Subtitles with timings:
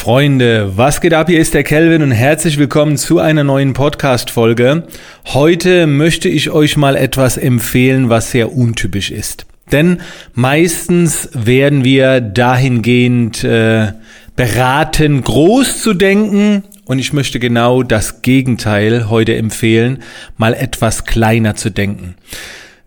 [0.00, 1.28] Freunde, was geht ab?
[1.28, 4.84] Hier ist der Kelvin und herzlich willkommen zu einer neuen Podcast-Folge.
[5.26, 9.44] Heute möchte ich euch mal etwas empfehlen, was sehr untypisch ist.
[9.70, 10.00] Denn
[10.32, 13.92] meistens werden wir dahingehend äh,
[14.36, 16.64] beraten, groß zu denken.
[16.86, 19.98] Und ich möchte genau das Gegenteil heute empfehlen,
[20.38, 22.14] mal etwas kleiner zu denken.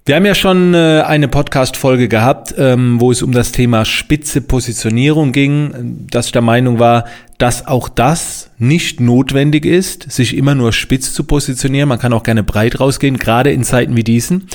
[0.05, 4.41] Wir haben ja schon äh, eine Podcast-Folge gehabt, ähm, wo es um das Thema spitze
[4.41, 7.05] Positionierung ging, dass ich der Meinung war,
[7.37, 11.87] dass auch das nicht notwendig ist, sich immer nur spitz zu positionieren.
[11.87, 14.49] Man kann auch gerne breit rausgehen, gerade in Zeiten wie diesen.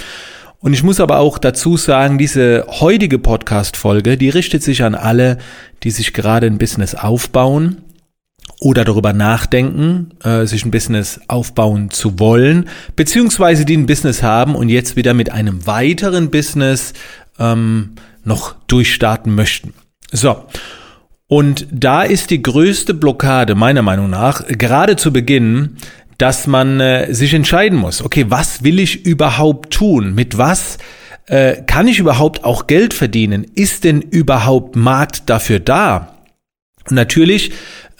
[0.60, 5.38] Und ich muss aber auch dazu sagen, diese heutige Podcast-Folge, die richtet sich an alle,
[5.82, 7.78] die sich gerade ein Business aufbauen
[8.60, 14.54] oder darüber nachdenken, äh, sich ein Business aufbauen zu wollen, beziehungsweise die ein Business haben
[14.54, 16.92] und jetzt wieder mit einem weiteren Business
[17.38, 17.92] ähm,
[18.24, 19.74] noch durchstarten möchten.
[20.10, 20.44] So.
[21.28, 25.76] Und da ist die größte Blockade meiner Meinung nach, gerade zu Beginn,
[26.16, 30.14] dass man äh, sich entscheiden muss, okay, was will ich überhaupt tun?
[30.14, 30.78] Mit was
[31.26, 33.46] äh, kann ich überhaupt auch Geld verdienen?
[33.54, 36.16] Ist denn überhaupt Markt dafür da?
[36.88, 37.52] Und natürlich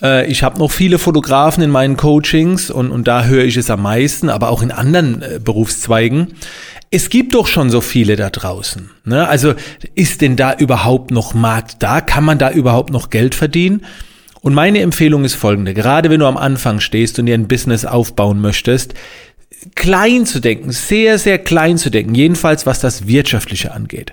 [0.02, 3.70] äh, ich habe noch viele Fotografen in meinen Coachings und, und da höre ich es
[3.70, 6.34] am meisten, aber auch in anderen äh, Berufszweigen.
[6.90, 8.90] Es gibt doch schon so viele da draußen.
[9.04, 9.28] Ne?
[9.28, 9.54] Also
[9.94, 12.00] ist denn da überhaupt noch Markt da?
[12.00, 13.84] Kann man da überhaupt noch Geld verdienen?
[14.40, 15.74] Und meine Empfehlung ist folgende.
[15.74, 18.94] Gerade wenn du am Anfang stehst und dir ein Business aufbauen möchtest,
[19.74, 24.12] klein zu denken, sehr, sehr klein zu denken, jedenfalls was das Wirtschaftliche angeht.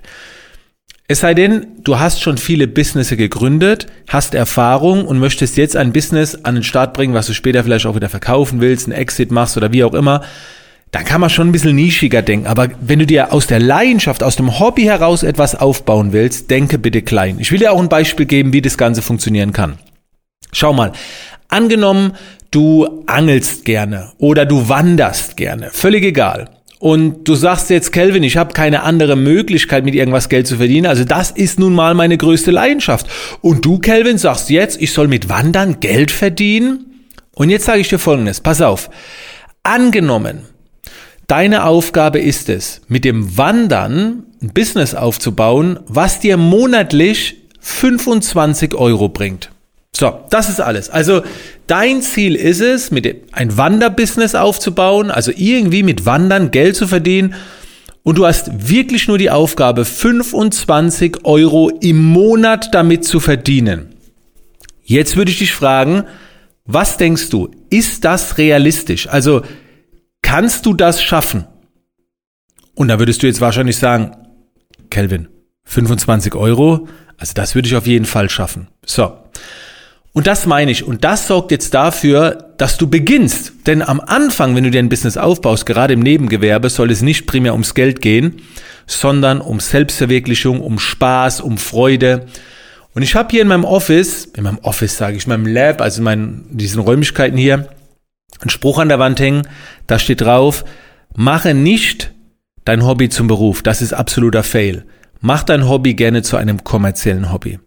[1.08, 5.94] Es sei denn, du hast schon viele Businesses gegründet, hast Erfahrung und möchtest jetzt ein
[5.94, 9.30] Business an den Start bringen, was du später vielleicht auch wieder verkaufen willst, einen Exit
[9.30, 10.24] machst oder wie auch immer.
[10.90, 12.48] Dann kann man schon ein bisschen nischiger denken.
[12.48, 16.80] Aber wenn du dir aus der Leidenschaft, aus dem Hobby heraus etwas aufbauen willst, denke
[16.80, 17.38] bitte klein.
[17.40, 19.78] Ich will dir auch ein Beispiel geben, wie das Ganze funktionieren kann.
[20.54, 20.92] Schau mal.
[21.50, 22.14] Angenommen,
[22.50, 25.70] du angelst gerne oder du wanderst gerne.
[25.72, 30.46] Völlig egal und du sagst jetzt, Kelvin, ich habe keine andere Möglichkeit, mit irgendwas Geld
[30.46, 30.88] zu verdienen.
[30.88, 33.08] Also das ist nun mal meine größte Leidenschaft.
[33.42, 37.08] Und du, Kelvin, sagst jetzt, ich soll mit Wandern Geld verdienen?
[37.34, 38.90] Und jetzt sage ich dir Folgendes, pass auf.
[39.64, 40.42] Angenommen,
[41.28, 49.10] deine Aufgabe ist es, mit dem Wandern ein Business aufzubauen, was dir monatlich 25 Euro
[49.10, 49.50] bringt.
[49.96, 50.90] So, das ist alles.
[50.90, 51.22] Also
[51.68, 57.34] dein Ziel ist es, mit ein Wanderbusiness aufzubauen, also irgendwie mit Wandern Geld zu verdienen.
[58.04, 63.96] Und du hast wirklich nur die Aufgabe, 25 Euro im Monat damit zu verdienen.
[64.84, 66.04] Jetzt würde ich dich fragen,
[66.66, 69.08] was denkst du, ist das realistisch?
[69.08, 69.44] Also
[70.22, 71.46] kannst du das schaffen?
[72.74, 74.12] Und da würdest du jetzt wahrscheinlich sagen,
[74.90, 75.30] Kelvin,
[75.64, 78.68] 25 Euro, also das würde ich auf jeden Fall schaffen.
[78.86, 79.14] So.
[80.16, 80.88] Und das meine ich.
[80.88, 83.52] Und das sorgt jetzt dafür, dass du beginnst.
[83.68, 87.28] Denn am Anfang, wenn du dir ein Business aufbaust, gerade im Nebengewerbe, soll es nicht
[87.28, 88.42] primär ums Geld gehen,
[88.88, 92.28] sondern um Selbstverwirklichung, um Spaß, um Freude.
[92.94, 95.82] Und ich habe hier in meinem Office, in meinem Office sage ich, in meinem Lab,
[95.82, 97.68] also in meinen, diesen Räumlichkeiten hier,
[98.40, 99.46] einen Spruch an der Wand hängen,
[99.86, 100.64] da steht drauf,
[101.14, 102.14] mache nicht
[102.64, 103.64] dein Hobby zum Beruf.
[103.64, 104.86] Das ist absoluter Fail.
[105.20, 107.60] Mach dein Hobby gerne zu einem kommerziellen Hobby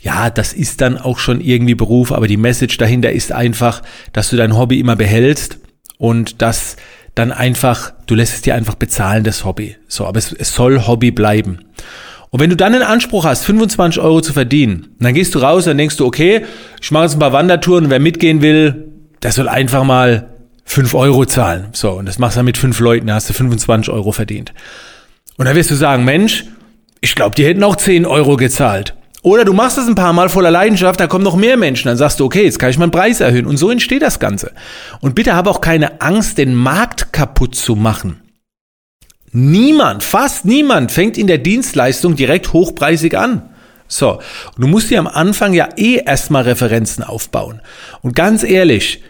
[0.00, 3.82] ja, das ist dann auch schon irgendwie Beruf, aber die Message dahinter ist einfach,
[4.12, 5.58] dass du dein Hobby immer behältst
[5.98, 6.76] und dass
[7.14, 9.76] dann einfach, du lässt es dir einfach bezahlen, das Hobby.
[9.88, 11.60] So, aber es, es soll Hobby bleiben.
[12.30, 15.66] Und wenn du dann den Anspruch hast, 25 Euro zu verdienen, dann gehst du raus
[15.66, 16.44] und denkst du, okay,
[16.80, 18.88] ich mache jetzt ein paar Wandertouren wer mitgehen will,
[19.22, 20.28] der soll einfach mal
[20.64, 21.68] 5 Euro zahlen.
[21.72, 24.52] So, und das machst du dann mit fünf Leuten, da hast du 25 Euro verdient.
[25.36, 26.44] Und dann wirst du sagen, Mensch,
[27.00, 28.94] ich glaube, die hätten auch 10 Euro gezahlt.
[29.22, 31.96] Oder du machst es ein paar Mal voller Leidenschaft, da kommen noch mehr Menschen, dann
[31.98, 33.46] sagst du, okay, jetzt kann ich meinen Preis erhöhen.
[33.46, 34.52] Und so entsteht das Ganze.
[35.00, 38.22] Und bitte habe auch keine Angst, den Markt kaputt zu machen.
[39.32, 43.50] Niemand, fast niemand fängt in der Dienstleistung direkt hochpreisig an.
[43.86, 47.60] So, und du musst dir am Anfang ja eh erstmal Referenzen aufbauen.
[48.02, 49.02] Und ganz ehrlich,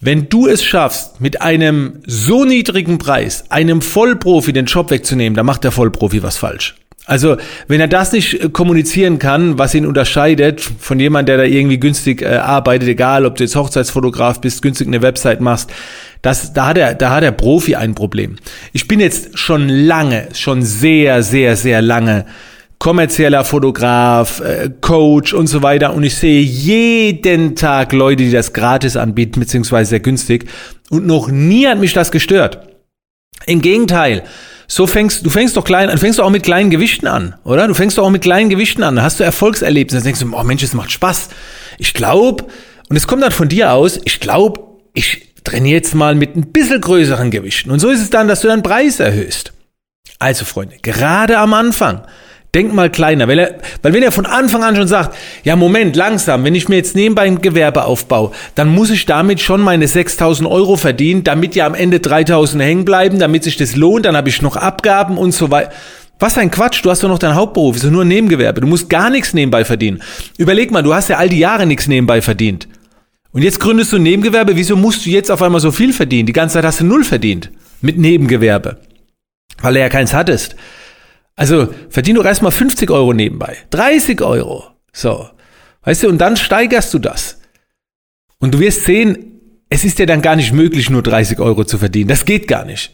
[0.00, 5.46] wenn du es schaffst, mit einem so niedrigen Preis einem Vollprofi den Job wegzunehmen, dann
[5.46, 6.76] macht der Vollprofi was falsch.
[7.08, 7.38] Also,
[7.68, 11.80] wenn er das nicht äh, kommunizieren kann, was ihn unterscheidet von jemand, der da irgendwie
[11.80, 15.72] günstig äh, arbeitet, egal ob du jetzt Hochzeitsfotograf bist, günstig eine Website machst,
[16.20, 18.36] das, da hat er, da hat der Profi ein Problem.
[18.74, 22.26] Ich bin jetzt schon lange, schon sehr, sehr, sehr lange
[22.78, 28.52] kommerzieller Fotograf, äh, Coach und so weiter und ich sehe jeden Tag Leute, die das
[28.52, 30.44] gratis anbieten, beziehungsweise sehr günstig
[30.90, 32.68] und noch nie hat mich das gestört.
[33.46, 34.24] Im Gegenteil,
[34.70, 37.66] so fängst du fängst doch klein, fängst du auch mit kleinen Gewichten an, oder?
[37.66, 38.96] Du fängst doch auch mit kleinen Gewichten an.
[38.96, 41.30] Da hast du Erfolgserlebnisse, dann denkst du, oh Mensch, es macht Spaß.
[41.78, 42.46] ich glaube,
[42.90, 44.60] und es kommt dann von dir aus, ich glaube,
[44.92, 47.70] ich trainiere jetzt mal mit ein bisschen größeren Gewichten.
[47.70, 49.52] Und so ist es dann, dass du deinen Preis erhöhst.
[50.18, 52.02] Also Freunde, gerade am Anfang,
[52.54, 55.96] denk mal kleiner, weil, er, weil wenn er von Anfang an schon sagt, ja Moment,
[55.96, 59.86] langsam, wenn ich mir jetzt nebenbei ein Gewerbe aufbaue, dann muss ich damit schon meine
[59.86, 64.16] 6000 Euro verdienen, damit ja am Ende 3000 hängen bleiben, damit sich das lohnt, dann
[64.16, 65.72] habe ich noch Abgaben und so weiter.
[66.20, 68.66] Was ein Quatsch, du hast doch noch deinen Hauptberuf, ist doch nur ein Nebengewerbe, du
[68.66, 70.02] musst gar nichts nebenbei verdienen.
[70.36, 72.66] Überleg mal, du hast ja all die Jahre nichts nebenbei verdient.
[73.30, 76.26] Und jetzt gründest du ein Nebengewerbe, wieso musst du jetzt auf einmal so viel verdienen?
[76.26, 77.50] Die ganze Zeit hast du null verdient
[77.82, 78.78] mit Nebengewerbe,
[79.60, 80.56] weil du ja keins hattest.
[81.38, 85.28] Also verdien doch erstmal 50 Euro nebenbei, 30 Euro, so,
[85.84, 87.38] weißt du, und dann steigerst du das.
[88.40, 91.78] Und du wirst sehen, es ist dir dann gar nicht möglich, nur 30 Euro zu
[91.78, 92.08] verdienen.
[92.08, 92.90] Das geht gar nicht.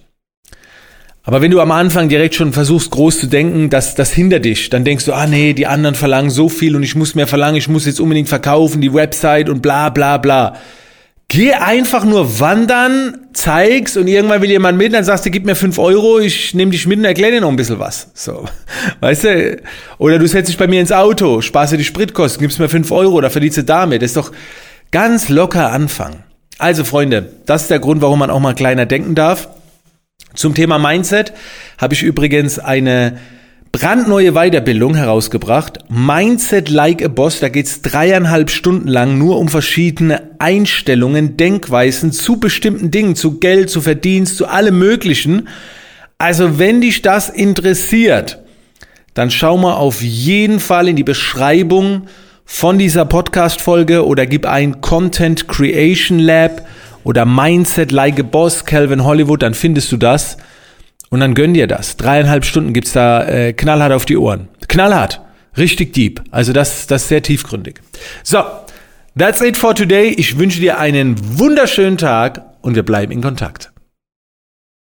[1.22, 4.68] Aber wenn du am Anfang direkt schon versuchst, groß zu denken, das, das hindert dich.
[4.68, 7.56] Dann denkst du, ah nee, die anderen verlangen so viel und ich muss mehr verlangen,
[7.56, 10.58] ich muss jetzt unbedingt verkaufen, die Website und bla bla bla.
[11.28, 15.54] Geh einfach nur wandern, zeig's und irgendwann will jemand mit, dann sagst du, gib mir
[15.54, 18.10] fünf Euro, ich nehme dich mit und erkläre dir noch ein bisschen was.
[18.14, 18.46] So,
[19.00, 19.62] weißt du?
[19.98, 22.90] Oder du setzt dich bei mir ins Auto, sparst dir die Spritkosten, gibst mir fünf
[22.92, 24.02] Euro, da verdienst du damit.
[24.02, 24.32] Das ist doch
[24.90, 26.24] ganz locker Anfang.
[26.58, 29.48] Also Freunde, das ist der Grund, warum man auch mal kleiner denken darf.
[30.34, 31.32] Zum Thema Mindset
[31.78, 33.18] habe ich übrigens eine
[33.74, 35.80] brandneue Weiterbildung herausgebracht.
[35.88, 37.40] Mindset Like a Boss.
[37.40, 43.70] Da geht's dreieinhalb Stunden lang nur um verschiedene Einstellungen, Denkweisen zu bestimmten Dingen, zu Geld,
[43.70, 45.48] zu Verdienst, zu allem Möglichen.
[46.18, 48.38] Also wenn dich das interessiert,
[49.14, 52.06] dann schau mal auf jeden Fall in die Beschreibung
[52.44, 56.64] von dieser Podcast-Folge oder gib ein Content Creation Lab
[57.02, 60.36] oder Mindset Like a Boss, Calvin Hollywood, dann findest du das.
[61.14, 61.96] Und dann gönn dir das.
[61.96, 64.48] Dreieinhalb Stunden gibt's da äh, knallhart auf die Ohren.
[64.66, 65.20] Knallhart.
[65.56, 66.20] Richtig deep.
[66.32, 67.76] Also das, das ist sehr tiefgründig.
[68.24, 68.42] So,
[69.16, 70.08] that's it for today.
[70.08, 73.70] Ich wünsche dir einen wunderschönen Tag und wir bleiben in Kontakt.